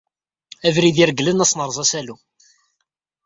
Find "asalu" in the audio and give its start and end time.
1.83-2.15